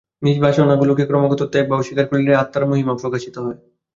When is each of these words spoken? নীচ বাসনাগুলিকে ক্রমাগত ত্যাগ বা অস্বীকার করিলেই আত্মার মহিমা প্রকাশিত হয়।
নীচ 0.21 0.37
বাসনাগুলিকে 0.43 1.03
ক্রমাগত 1.05 1.41
ত্যাগ 1.51 1.65
বা 1.69 1.75
অস্বীকার 1.77 2.05
করিলেই 2.07 2.39
আত্মার 2.41 2.69
মহিমা 2.69 2.93
প্রকাশিত 3.01 3.35
হয়। 3.43 3.57